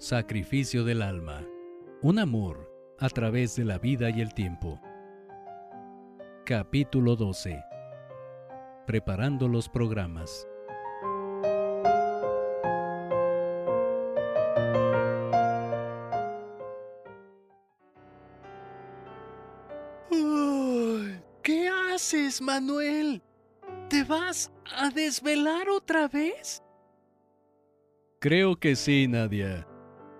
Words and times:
Sacrificio 0.00 0.82
del 0.82 1.02
alma. 1.02 1.46
Un 2.00 2.18
amor 2.18 2.72
a 2.98 3.10
través 3.10 3.54
de 3.54 3.66
la 3.66 3.76
vida 3.76 4.08
y 4.08 4.22
el 4.22 4.32
tiempo. 4.32 4.80
Capítulo 6.46 7.16
12. 7.16 7.62
Preparando 8.86 9.46
los 9.46 9.68
programas. 9.68 10.48
¿Qué 21.42 21.68
haces, 21.68 22.40
Manuel? 22.40 23.20
¿Te 23.90 24.04
vas 24.04 24.50
a 24.64 24.88
desvelar 24.88 25.68
otra 25.68 26.08
vez? 26.08 26.62
Creo 28.18 28.56
que 28.56 28.76
sí, 28.76 29.06
Nadia. 29.06 29.66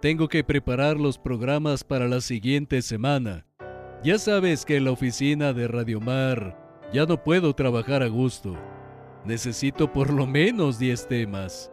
Tengo 0.01 0.29
que 0.29 0.43
preparar 0.43 0.99
los 0.99 1.19
programas 1.19 1.85
para 1.85 2.09
la 2.09 2.23
siguiente 2.23 2.81
semana. 2.81 3.45
Ya 4.03 4.19
sabes 4.19 4.65
que 4.65 4.77
en 4.77 4.87
la 4.87 4.93
oficina 4.93 5.53
de 5.53 5.69
Radiomar 5.69 6.57
ya 6.91 7.05
no 7.05 7.23
puedo 7.23 7.53
trabajar 7.53 8.03
a 8.03 8.09
gusto. 8.09 8.57
Necesito 9.27 9.93
por 9.93 10.11
lo 10.11 10.27
menos 10.27 10.79
10 10.79 11.07
temas. 11.07 11.71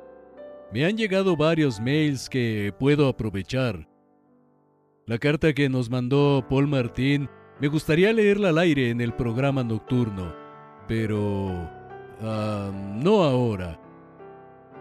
Me 0.73 0.83
han 0.83 0.97
llegado 0.97 1.37
varios 1.37 1.79
mails 1.79 2.27
que 2.27 2.73
puedo 2.77 3.07
aprovechar. 3.07 3.87
La 5.05 5.17
carta 5.17 5.53
que 5.53 5.69
nos 5.69 5.89
mandó 5.89 6.45
Paul 6.49 6.67
Martín 6.67 7.29
me 7.61 7.69
gustaría 7.69 8.11
leerla 8.11 8.49
al 8.49 8.57
aire 8.57 8.89
en 8.89 8.99
el 8.99 9.13
programa 9.13 9.63
nocturno, 9.63 10.35
pero... 10.85 11.49
ah, 12.21 12.69
no 12.73 13.23
ahora. 13.23 13.79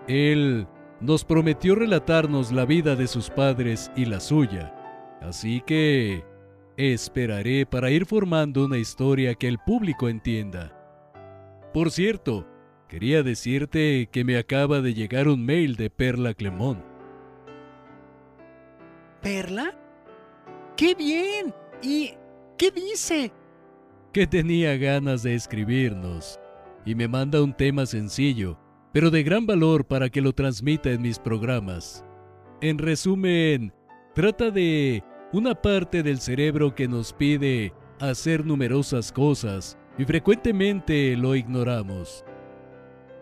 Él 0.08 0.66
nos 1.00 1.24
prometió 1.24 1.74
relatarnos 1.74 2.52
la 2.52 2.64
vida 2.64 2.96
de 2.96 3.06
sus 3.06 3.30
padres 3.30 3.90
y 3.96 4.06
la 4.06 4.20
suya, 4.20 4.74
así 5.20 5.62
que 5.66 6.24
esperaré 6.76 7.66
para 7.66 7.90
ir 7.90 8.06
formando 8.06 8.64
una 8.64 8.78
historia 8.78 9.34
que 9.34 9.48
el 9.48 9.58
público 9.58 10.08
entienda. 10.08 10.72
Por 11.72 11.90
cierto, 11.90 12.46
quería 12.88 13.22
decirte 13.22 14.08
que 14.10 14.24
me 14.24 14.38
acaba 14.38 14.80
de 14.80 14.94
llegar 14.94 15.28
un 15.28 15.44
mail 15.44 15.76
de 15.76 15.90
Perla 15.90 16.34
Clemón. 16.34 16.82
¿Perla? 19.20 19.74
¡Qué 20.76 20.94
bien! 20.94 21.54
¿Y 21.82 22.12
qué 22.56 22.70
dice? 22.70 23.32
que 24.16 24.26
tenía 24.26 24.78
ganas 24.78 25.22
de 25.22 25.34
escribirnos 25.34 26.40
y 26.86 26.94
me 26.94 27.06
manda 27.06 27.42
un 27.42 27.52
tema 27.52 27.84
sencillo, 27.84 28.58
pero 28.96 29.10
de 29.10 29.22
gran 29.22 29.44
valor 29.44 29.84
para 29.84 30.08
que 30.08 30.22
lo 30.22 30.32
transmita 30.32 30.90
en 30.90 31.02
mis 31.02 31.18
programas. 31.18 32.02
En 32.62 32.78
resumen, 32.78 33.74
trata 34.14 34.50
de 34.50 35.04
una 35.34 35.54
parte 35.54 36.02
del 36.02 36.18
cerebro 36.18 36.74
que 36.74 36.88
nos 36.88 37.12
pide 37.12 37.74
hacer 38.00 38.46
numerosas 38.46 39.12
cosas 39.12 39.76
y 39.98 40.06
frecuentemente 40.06 41.14
lo 41.14 41.34
ignoramos. 41.34 42.24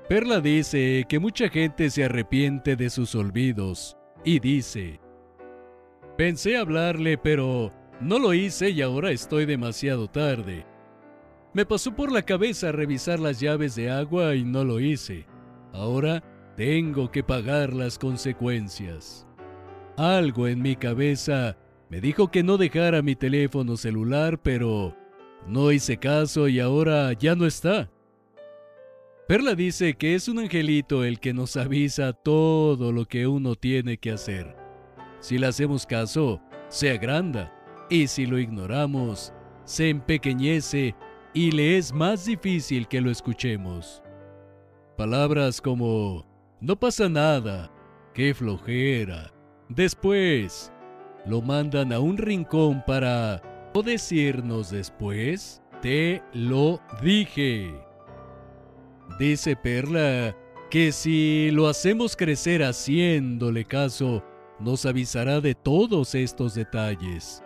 Perla 0.08 0.40
dice 0.40 1.06
que 1.08 1.18
mucha 1.18 1.48
gente 1.48 1.90
se 1.90 2.04
arrepiente 2.04 2.76
de 2.76 2.88
sus 2.88 3.16
olvidos 3.16 3.96
y 4.24 4.38
dice, 4.38 5.00
pensé 6.16 6.56
hablarle 6.56 7.18
pero 7.18 7.72
no 8.00 8.20
lo 8.20 8.32
hice 8.32 8.70
y 8.70 8.80
ahora 8.80 9.10
estoy 9.10 9.44
demasiado 9.44 10.06
tarde. 10.06 10.64
Me 11.52 11.66
pasó 11.66 11.96
por 11.96 12.12
la 12.12 12.22
cabeza 12.22 12.70
revisar 12.70 13.18
las 13.18 13.40
llaves 13.40 13.74
de 13.74 13.90
agua 13.90 14.36
y 14.36 14.44
no 14.44 14.62
lo 14.62 14.78
hice. 14.78 15.26
Ahora 15.74 16.22
tengo 16.56 17.10
que 17.10 17.24
pagar 17.24 17.72
las 17.72 17.98
consecuencias. 17.98 19.26
Algo 19.96 20.46
en 20.46 20.62
mi 20.62 20.76
cabeza 20.76 21.58
me 21.90 22.00
dijo 22.00 22.30
que 22.30 22.44
no 22.44 22.56
dejara 22.56 23.02
mi 23.02 23.16
teléfono 23.16 23.76
celular, 23.76 24.40
pero 24.40 24.96
no 25.48 25.72
hice 25.72 25.96
caso 25.96 26.46
y 26.46 26.60
ahora 26.60 27.12
ya 27.12 27.34
no 27.34 27.44
está. 27.44 27.90
Perla 29.26 29.56
dice 29.56 29.94
que 29.94 30.14
es 30.14 30.28
un 30.28 30.38
angelito 30.38 31.02
el 31.02 31.18
que 31.18 31.34
nos 31.34 31.56
avisa 31.56 32.12
todo 32.12 32.92
lo 32.92 33.06
que 33.06 33.26
uno 33.26 33.56
tiene 33.56 33.98
que 33.98 34.12
hacer. 34.12 34.54
Si 35.18 35.38
le 35.38 35.48
hacemos 35.48 35.86
caso, 35.86 36.40
se 36.68 36.90
agranda, 36.90 37.52
y 37.90 38.06
si 38.06 38.26
lo 38.26 38.38
ignoramos, 38.38 39.32
se 39.64 39.88
empequeñece 39.88 40.94
y 41.32 41.50
le 41.50 41.78
es 41.78 41.92
más 41.92 42.26
difícil 42.26 42.86
que 42.86 43.00
lo 43.00 43.10
escuchemos. 43.10 44.03
Palabras 44.96 45.60
como 45.60 46.24
no 46.60 46.76
pasa 46.76 47.08
nada, 47.08 47.68
qué 48.14 48.32
flojera. 48.32 49.32
Después, 49.68 50.72
lo 51.26 51.42
mandan 51.42 51.92
a 51.92 51.98
un 51.98 52.16
rincón 52.16 52.82
para 52.86 53.42
o 53.74 53.82
decirnos 53.82 54.70
después, 54.70 55.60
te 55.82 56.22
lo 56.32 56.80
dije. 57.02 57.74
Dice 59.18 59.56
Perla 59.56 60.36
que 60.70 60.92
si 60.92 61.50
lo 61.50 61.66
hacemos 61.66 62.14
crecer 62.14 62.62
haciéndole 62.62 63.64
caso, 63.64 64.22
nos 64.60 64.86
avisará 64.86 65.40
de 65.40 65.56
todos 65.56 66.14
estos 66.14 66.54
detalles. 66.54 67.42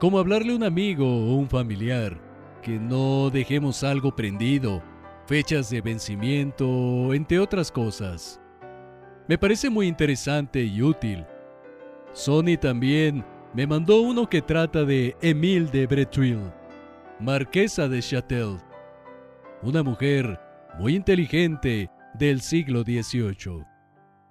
Como 0.00 0.18
hablarle 0.18 0.52
a 0.52 0.56
un 0.56 0.64
amigo 0.64 1.06
o 1.06 1.36
un 1.36 1.48
familiar, 1.48 2.20
que 2.62 2.80
no 2.80 3.30
dejemos 3.30 3.84
algo 3.84 4.14
prendido, 4.16 4.82
fechas 5.30 5.70
de 5.70 5.80
vencimiento, 5.80 7.14
entre 7.14 7.38
otras 7.38 7.70
cosas. 7.70 8.40
Me 9.28 9.38
parece 9.38 9.70
muy 9.70 9.86
interesante 9.86 10.60
y 10.60 10.82
útil. 10.82 11.24
Sony 12.12 12.58
también 12.60 13.24
me 13.54 13.64
mandó 13.64 14.00
uno 14.00 14.28
que 14.28 14.42
trata 14.42 14.84
de 14.84 15.16
Emile 15.22 15.70
de 15.70 15.86
Bretuil, 15.86 16.50
marquesa 17.20 17.86
de 17.86 18.00
Châtel, 18.00 18.56
una 19.62 19.84
mujer 19.84 20.36
muy 20.80 20.96
inteligente 20.96 21.88
del 22.14 22.40
siglo 22.40 22.82
XVIII. 22.82 23.64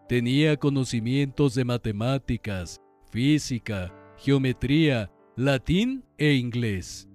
Tenía 0.10 0.58
conocimientos 0.58 1.56
de 1.56 1.64
matemáticas, 1.64 2.82
física, 3.10 3.90
geometría, 4.18 5.10
latín 5.38 6.04
e 6.18 6.34
inglés. 6.34 7.08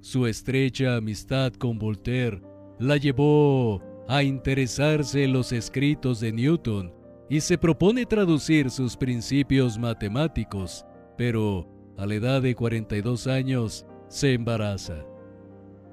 Su 0.00 0.26
estrecha 0.26 0.96
amistad 0.96 1.52
con 1.52 1.78
Voltaire 1.78 2.47
la 2.78 2.96
llevó 2.96 3.82
a 4.08 4.22
interesarse 4.22 5.24
en 5.24 5.32
los 5.32 5.52
escritos 5.52 6.20
de 6.20 6.32
Newton 6.32 6.92
y 7.28 7.40
se 7.40 7.58
propone 7.58 8.06
traducir 8.06 8.70
sus 8.70 8.96
principios 8.96 9.78
matemáticos, 9.78 10.86
pero 11.16 11.68
a 11.96 12.06
la 12.06 12.14
edad 12.14 12.42
de 12.42 12.54
42 12.54 13.26
años 13.26 13.86
se 14.08 14.32
embaraza. 14.32 15.04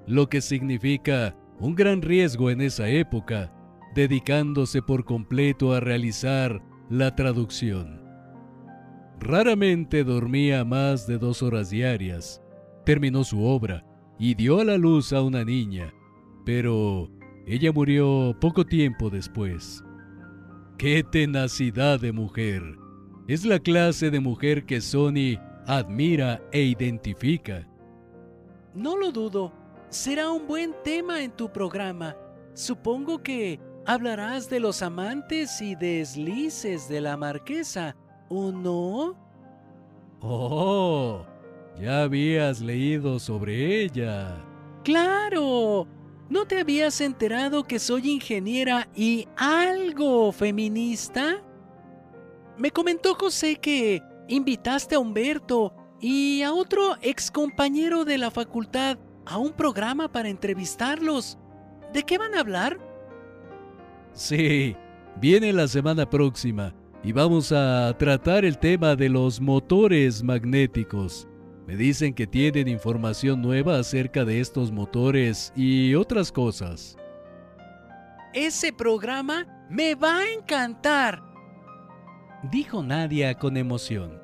Lo 0.07 0.29
que 0.29 0.41
significa 0.41 1.35
un 1.59 1.75
gran 1.75 2.01
riesgo 2.01 2.49
en 2.49 2.61
esa 2.61 2.87
época, 2.89 3.51
dedicándose 3.95 4.81
por 4.81 5.05
completo 5.05 5.73
a 5.73 5.79
realizar 5.79 6.61
la 6.89 7.15
traducción. 7.15 8.01
Raramente 9.19 10.03
dormía 10.03 10.65
más 10.65 11.07
de 11.07 11.17
dos 11.17 11.41
horas 11.41 11.69
diarias. 11.69 12.41
Terminó 12.85 13.23
su 13.23 13.43
obra 13.43 13.85
y 14.19 14.35
dio 14.35 14.59
a 14.59 14.65
la 14.65 14.77
luz 14.77 15.13
a 15.13 15.21
una 15.21 15.43
niña, 15.43 15.93
pero 16.45 17.09
ella 17.47 17.71
murió 17.71 18.35
poco 18.39 18.65
tiempo 18.65 19.09
después. 19.09 19.83
¡Qué 20.77 21.03
tenacidad 21.03 21.99
de 21.99 22.11
mujer! 22.11 22.63
Es 23.27 23.43
la 23.43 23.59
clase 23.59 24.11
de 24.11 24.19
mujer 24.19 24.65
que 24.65 24.81
Sony 24.81 25.39
admira 25.65 26.41
e 26.51 26.61
identifica. 26.61 27.67
No 28.75 28.95
lo 28.95 29.11
dudo. 29.11 29.51
Será 29.89 30.29
un 30.29 30.47
buen 30.47 30.75
tema 30.83 31.23
en 31.23 31.31
tu 31.31 31.51
programa. 31.51 32.15
Supongo 32.53 33.23
que 33.23 33.59
hablarás 33.85 34.49
de 34.49 34.59
los 34.59 34.81
amantes 34.81 35.61
y 35.61 35.75
deslices 35.75 36.87
de 36.87 37.01
la 37.01 37.17
marquesa, 37.17 37.95
¿o 38.29 38.51
no? 38.51 39.15
¡Oh! 40.19 41.25
Ya 41.79 42.03
habías 42.03 42.61
leído 42.61 43.19
sobre 43.19 43.83
ella. 43.83 44.43
¡Claro! 44.83 45.87
¿No 46.27 46.45
te 46.45 46.59
habías 46.59 47.01
enterado 47.01 47.65
que 47.65 47.77
soy 47.77 48.09
ingeniera 48.09 48.87
y 48.95 49.27
algo 49.37 50.31
feminista? 50.31 51.43
Me 52.57 52.71
comentó 52.71 53.13
José 53.13 53.57
que 53.57 54.01
invitaste 54.27 54.95
a 54.95 54.99
Humberto 54.99 55.75
y 56.01 56.41
a 56.41 56.51
otro 56.51 56.95
excompañero 57.01 58.05
de 58.05 58.17
la 58.17 58.31
facultad 58.31 58.97
a 59.25 59.37
un 59.37 59.53
programa 59.53 60.11
para 60.11 60.29
entrevistarlos. 60.29 61.37
¿De 61.93 62.01
qué 62.01 62.17
van 62.17 62.33
a 62.33 62.39
hablar? 62.39 62.79
Sí, 64.13 64.75
viene 65.21 65.53
la 65.53 65.67
semana 65.67 66.09
próxima 66.09 66.73
y 67.03 67.11
vamos 67.11 67.51
a 67.51 67.95
tratar 67.99 68.45
el 68.45 68.57
tema 68.57 68.95
de 68.95 69.09
los 69.09 69.39
motores 69.39 70.23
magnéticos. 70.23 71.27
Me 71.67 71.75
dicen 71.75 72.13
que 72.13 72.27
tienen 72.27 72.67
información 72.67 73.41
nueva 73.41 73.79
acerca 73.79 74.23
de 74.23 74.39
estos 74.39 74.71
motores 74.71 75.51
y 75.55 75.95
otras 75.95 76.31
cosas. 76.31 76.95
Ese 78.33 78.71
programa 78.71 79.65
me 79.69 79.95
va 79.95 80.19
a 80.19 80.31
encantar. 80.31 81.23
dijo 82.51 82.83
Nadia 82.83 83.33
con 83.33 83.57
emoción. 83.57 84.21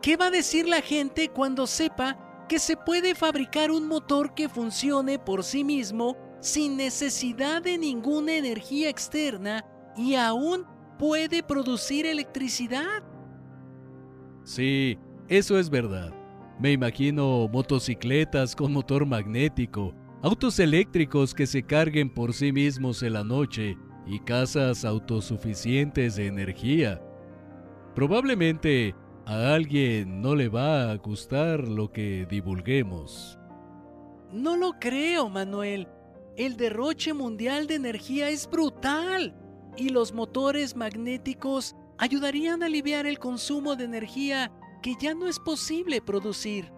¿Qué 0.00 0.16
va 0.16 0.26
a 0.26 0.30
decir 0.30 0.68
la 0.68 0.80
gente 0.80 1.28
cuando 1.30 1.66
sepa 1.66 2.46
que 2.48 2.58
se 2.58 2.76
puede 2.76 3.14
fabricar 3.14 3.70
un 3.70 3.88
motor 3.88 4.34
que 4.34 4.48
funcione 4.48 5.18
por 5.18 5.42
sí 5.42 5.64
mismo 5.64 6.16
sin 6.40 6.76
necesidad 6.76 7.62
de 7.62 7.78
ninguna 7.78 8.34
energía 8.36 8.90
externa 8.90 9.64
y 9.96 10.14
aún 10.14 10.66
puede 10.98 11.42
producir 11.42 12.06
electricidad? 12.06 13.02
Sí, 14.44 14.98
eso 15.28 15.58
es 15.58 15.70
verdad. 15.70 16.12
Me 16.60 16.72
imagino 16.72 17.48
motocicletas 17.48 18.54
con 18.54 18.72
motor 18.72 19.06
magnético, 19.06 19.94
autos 20.22 20.58
eléctricos 20.58 21.34
que 21.34 21.46
se 21.46 21.62
carguen 21.62 22.08
por 22.08 22.32
sí 22.32 22.52
mismos 22.52 23.02
en 23.02 23.14
la 23.14 23.24
noche 23.24 23.76
y 24.06 24.20
casas 24.20 24.84
autosuficientes 24.84 26.16
de 26.16 26.26
energía. 26.26 27.02
Probablemente 27.94 28.94
a 29.26 29.54
alguien 29.54 30.20
no 30.20 30.34
le 30.34 30.48
va 30.48 30.90
a 30.90 30.96
gustar 30.96 31.66
lo 31.66 31.90
que 31.90 32.26
divulguemos. 32.28 33.38
No 34.32 34.56
lo 34.56 34.72
creo, 34.78 35.28
Manuel. 35.28 35.88
El 36.36 36.56
derroche 36.56 37.14
mundial 37.14 37.66
de 37.66 37.76
energía 37.76 38.28
es 38.28 38.48
brutal 38.50 39.34
y 39.76 39.88
los 39.88 40.12
motores 40.12 40.76
magnéticos 40.76 41.76
ayudarían 41.98 42.62
a 42.62 42.66
aliviar 42.66 43.06
el 43.06 43.18
consumo 43.18 43.76
de 43.76 43.84
energía 43.84 44.52
que 44.84 44.96
ya 45.00 45.14
no 45.14 45.26
es 45.28 45.38
posible 45.38 46.02
producir. 46.02 46.70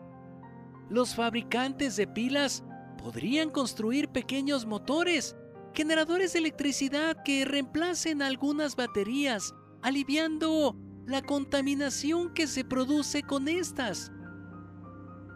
Los 0.88 1.16
fabricantes 1.16 1.96
de 1.96 2.06
pilas 2.06 2.62
podrían 3.02 3.50
construir 3.50 4.10
pequeños 4.10 4.64
motores, 4.64 5.34
generadores 5.74 6.32
de 6.32 6.38
electricidad 6.38 7.16
que 7.24 7.44
reemplacen 7.44 8.22
algunas 8.22 8.76
baterías, 8.76 9.56
aliviando 9.82 10.76
la 11.04 11.20
contaminación 11.20 12.32
que 12.32 12.46
se 12.46 12.64
produce 12.64 13.24
con 13.24 13.48
estas. 13.48 14.12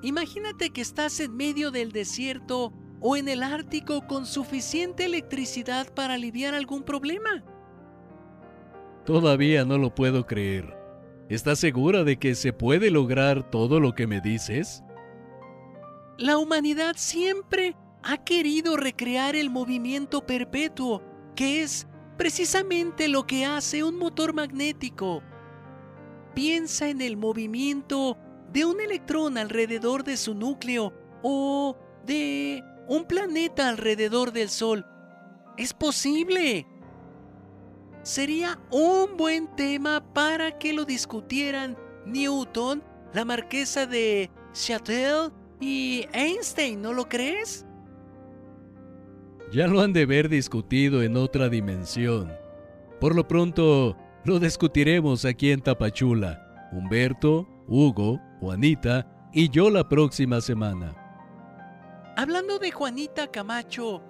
Imagínate 0.03 0.71
que 0.71 0.81
estás 0.81 1.19
en 1.19 1.37
medio 1.37 1.73
del 1.73 1.91
desierto 1.91 2.73
o 3.01 3.17
en 3.17 3.29
el 3.29 3.43
Ártico 3.43 4.07
con 4.07 4.27
suficiente 4.27 5.07
electricidad 5.07 5.93
para 5.93 6.15
aliviar 6.15 6.55
algún 6.55 6.85
problema. 6.85 7.43
Todavía 9.05 9.65
no 9.65 9.77
lo 9.77 9.93
puedo 9.93 10.25
creer. 10.25 10.80
¿Estás 11.31 11.61
segura 11.61 12.03
de 12.03 12.19
que 12.19 12.35
se 12.35 12.53
puede 12.53 12.91
lograr 12.91 13.49
todo 13.53 13.79
lo 13.79 13.95
que 13.95 14.09
me 14.09 14.21
dices? 14.21 14.83
La 16.19 16.39
humanidad 16.39 16.97
siempre 16.99 17.77
ha 18.03 18.25
querido 18.25 18.77
recrear 18.77 19.37
el 19.37 19.49
movimiento 19.49 20.27
perpetuo, 20.27 21.05
que 21.37 21.63
es 21.63 21.87
precisamente 22.19 23.07
lo 23.07 23.29
que 23.29 23.47
hace 23.47 23.85
un 23.85 23.97
motor 23.97 24.35
magnético 24.35 25.23
piensa 26.35 26.89
en 26.89 27.01
el 27.01 27.17
movimiento 27.17 28.19
de 28.53 28.65
un 28.65 28.81
electrón 28.81 29.39
alrededor 29.39 30.03
de 30.03 30.17
su 30.17 30.35
núcleo 30.35 30.93
o 31.23 31.77
de 32.07 32.65
un 32.89 33.05
planeta 33.05 33.69
alrededor 33.69 34.33
del 34.33 34.49
Sol. 34.49 34.85
Es 35.57 35.75
posible. 35.75 36.67
Sería 38.03 38.59
un 38.71 39.17
buen 39.17 39.47
tema 39.57 40.03
para 40.15 40.59
que 40.59 40.73
lo 40.73 40.85
discutieran 40.85 41.77
Newton, 42.07 42.83
la 43.13 43.25
marquesa 43.25 43.87
de 43.87 44.31
Chattel 44.53 45.31
y 45.61 46.07
Einstein, 46.13 46.81
¿no 46.81 46.93
lo 46.95 47.09
crees? 47.09 47.67
Ya 49.53 49.67
lo 49.67 49.81
han 49.81 49.93
de 49.93 50.07
ver 50.07 50.29
discutido 50.29 51.03
en 51.03 51.17
otra 51.17 51.49
dimensión. 51.49 52.33
Por 53.01 53.15
lo 53.15 53.27
pronto, 53.27 53.97
lo 54.25 54.39
discutiremos 54.39 55.25
aquí 55.25 55.51
en 55.51 55.61
Tapachula. 55.61 56.69
Humberto, 56.73 57.49
Hugo, 57.67 58.21
Juanita 58.41 59.29
y 59.33 59.49
yo 59.51 59.71
la 59.71 59.89
próxima 59.89 60.41
semana. 60.41 60.95
Hablando 62.17 62.59
de 62.59 62.71
Juanita 62.71 63.27
Camacho, 63.27 64.03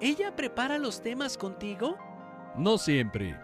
¿ella 0.00 0.36
prepara 0.36 0.78
los 0.78 1.02
temas 1.02 1.36
contigo? 1.36 1.96
No 2.56 2.76
siempre. 2.78 3.38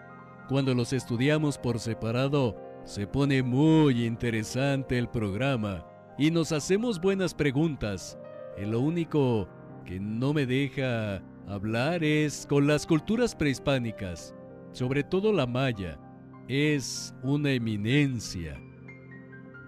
Cuando 0.47 0.73
los 0.73 0.93
estudiamos 0.93 1.57
por 1.57 1.79
separado, 1.79 2.55
se 2.83 3.07
pone 3.07 3.43
muy 3.43 4.05
interesante 4.05 4.97
el 4.97 5.09
programa 5.09 5.85
y 6.17 6.31
nos 6.31 6.51
hacemos 6.51 6.99
buenas 6.99 7.33
preguntas. 7.33 8.17
Y 8.57 8.65
lo 8.65 8.81
único 8.81 9.47
que 9.85 9.99
no 9.99 10.33
me 10.33 10.45
deja 10.45 11.23
hablar 11.47 12.03
es 12.03 12.45
con 12.47 12.67
las 12.67 12.85
culturas 12.85 13.35
prehispánicas, 13.35 14.35
sobre 14.71 15.03
todo 15.03 15.33
la 15.33 15.47
maya 15.47 15.99
es 16.47 17.13
una 17.23 17.51
eminencia. 17.51 18.59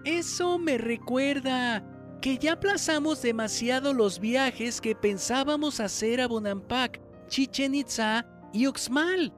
Eso 0.04 0.58
me 0.58 0.78
recuerda 0.78 1.84
que 2.20 2.38
ya 2.38 2.54
aplazamos 2.54 3.22
demasiado 3.22 3.94
los 3.94 4.18
viajes 4.18 4.80
que 4.80 4.94
pensábamos 4.94 5.80
hacer 5.80 6.20
a 6.20 6.26
Bonampak, 6.26 7.00
Chichen 7.28 7.74
Itza 7.74 8.26
y 8.52 8.66
Uxmal. 8.66 9.32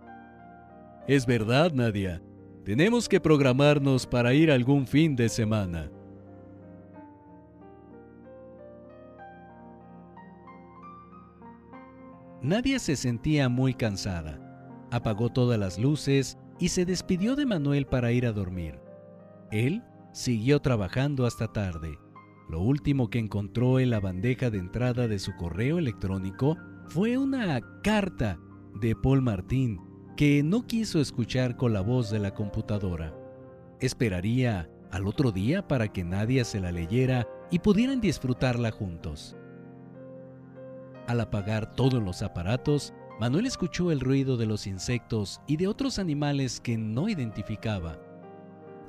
Es 1.07 1.27
verdad, 1.27 1.73
Nadia. 1.73 2.23
Tenemos 2.65 3.09
que 3.09 3.21
programarnos 3.21 4.07
para 4.07 4.33
ir 4.33 4.51
algún 4.51 4.87
fin 4.87 5.15
de 5.17 5.29
semana. 5.29 5.91
Nadia 12.41 12.79
se 12.79 12.97
sentía 12.97 13.49
muy 13.49 13.75
cansada. 13.75 14.39
Apagó 14.91 15.31
todas 15.31 15.59
las 15.59 15.79
luces 15.79 16.39
y 16.59 16.69
se 16.69 16.85
despidió 16.85 17.37
de 17.37 17.47
Manuel 17.47 17.87
para 17.87 18.13
ir 18.13 18.27
a 18.27 18.33
dormir. 18.33 18.79
Él 19.51 19.83
siguió 20.13 20.61
trabajando 20.61 21.27
hasta 21.27 21.53
tarde. 21.53 21.99
Lo 22.49 22.61
último 22.61 23.09
que 23.09 23.19
encontró 23.19 23.79
en 23.79 23.91
la 23.91 24.01
bandeja 24.01 24.51
de 24.51 24.59
entrada 24.59 25.09
de 25.09 25.19
su 25.19 25.35
correo 25.37 25.79
electrónico 25.79 26.57
fue 26.87 27.17
una 27.17 27.61
carta 27.83 28.39
de 28.81 28.95
Paul 28.97 29.23
Martín 29.23 29.81
que 30.17 30.43
no 30.43 30.67
quiso 30.67 31.01
escuchar 31.01 31.57
con 31.57 31.73
la 31.73 31.81
voz 31.81 32.11
de 32.11 32.19
la 32.19 32.35
computadora. 32.35 33.15
Esperaría 33.81 34.71
al 34.91 35.07
otro 35.07 35.33
día 35.33 35.67
para 35.67 35.89
que 35.89 36.05
nadie 36.05 36.45
se 36.45 36.61
la 36.61 36.71
leyera 36.71 37.27
y 37.51 37.59
pudieran 37.59 38.01
disfrutarla 38.01 38.71
juntos. 38.71 39.37
Al 41.07 41.21
apagar 41.21 41.75
todos 41.75 42.03
los 42.03 42.23
aparatos, 42.23 42.95
Manuel 43.21 43.47
escuchó 43.47 43.91
el 43.91 44.01
ruido 44.01 44.37
de 44.37 44.47
los 44.47 44.67
insectos 44.67 45.41
y 45.47 45.57
de 45.57 45.69
otros 45.69 45.99
animales 45.99 46.61
que 46.61 46.79
no 46.79 47.09
identificaba. 47.09 47.99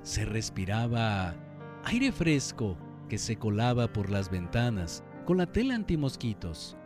Se 0.04 0.26
respiraba 0.26 1.36
aire 1.84 2.12
fresco 2.12 2.78
que 3.10 3.18
se 3.18 3.38
colaba 3.38 3.92
por 3.92 4.10
las 4.10 4.30
ventanas 4.30 5.04
con 5.26 5.38
la 5.38 5.46
tela 5.46 5.76
antimosquitos. 5.76 6.78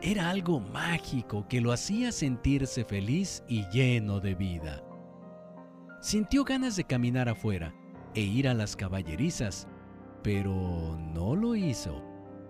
Era 0.00 0.30
algo 0.30 0.60
mágico 0.60 1.46
que 1.48 1.60
lo 1.60 1.72
hacía 1.72 2.12
sentirse 2.12 2.84
feliz 2.84 3.42
y 3.48 3.68
lleno 3.70 4.20
de 4.20 4.36
vida. 4.36 4.84
Sintió 6.00 6.44
ganas 6.44 6.76
de 6.76 6.84
caminar 6.84 7.28
afuera 7.28 7.74
e 8.14 8.20
ir 8.20 8.46
a 8.46 8.54
las 8.54 8.76
caballerizas, 8.76 9.66
pero 10.22 10.96
no 11.12 11.34
lo 11.34 11.56
hizo. 11.56 12.00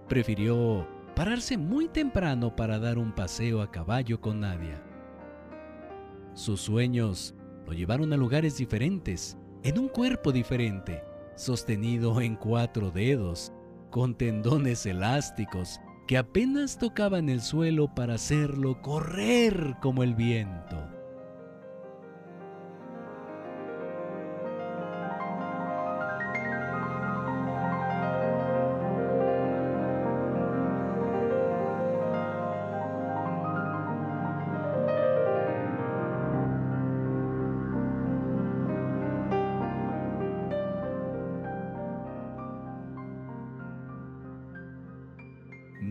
Prefirió 0.09 0.87
pararse 1.17 1.57
muy 1.57 1.88
temprano 1.88 2.55
para 2.55 2.78
dar 2.78 2.99
un 2.99 3.14
paseo 3.14 3.62
a 3.62 3.71
caballo 3.71 4.21
con 4.21 4.40
Nadia. 4.40 4.83
Sus 6.35 6.61
sueños 6.61 7.35
lo 7.67 7.73
llevaron 7.73 8.12
a 8.12 8.19
lugares 8.19 8.59
diferentes, 8.59 9.38
en 9.62 9.78
un 9.78 9.88
cuerpo 9.88 10.33
diferente, 10.33 11.02
sostenido 11.35 12.21
en 12.21 12.37
cuatro 12.37 12.90
dedos, 12.90 13.55
con 13.90 14.14
tendones 14.14 14.85
elásticos 14.85 15.81
que 16.09 16.17
apenas 16.17 16.79
tocaban 16.79 17.29
el 17.29 17.43
suelo 17.43 17.95
para 17.95 18.15
hacerlo 18.15 18.81
correr 18.81 19.77
como 19.83 20.03
el 20.03 20.15
viento. 20.15 20.88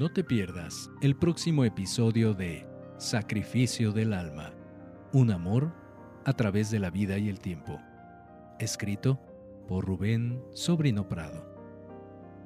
No 0.08 0.14
te 0.14 0.24
pierdas 0.24 0.90
el 1.02 1.18
próximo 1.18 1.66
episodio 1.66 2.34
de 2.34 2.66
Sacrificio 2.98 3.92
del 3.92 4.14
Alma, 4.14 4.54
un 5.12 5.32
amor 5.32 5.74
a 6.24 6.32
través 6.32 6.72
de 6.72 6.80
la 6.80 6.90
vida 6.90 7.18
y 7.18 7.28
el 7.28 7.42
tiempo, 7.42 7.78
escrito 8.58 9.20
por 9.68 9.86
Rubén 9.86 10.42
Sobrino 10.54 11.10
Prado. 11.10 11.46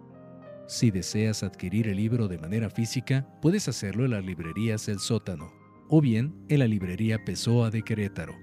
Si 0.67 0.91
deseas 0.91 1.41
adquirir 1.41 1.87
el 1.87 1.97
libro 1.97 2.27
de 2.27 2.37
manera 2.37 2.69
física, 2.69 3.27
puedes 3.41 3.67
hacerlo 3.67 4.05
en 4.05 4.11
las 4.11 4.23
librerías 4.23 4.87
El 4.87 4.99
Sótano 4.99 5.62
o 5.95 6.01
bien 6.01 6.33
en 6.49 6.57
la 6.57 6.65
librería 6.65 7.23
Pessoa 7.23 7.69
de 7.69 7.83
Querétaro. 7.83 8.33